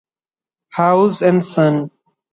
Howes 0.71 1.21
and 1.21 1.43
Son. 1.43 1.91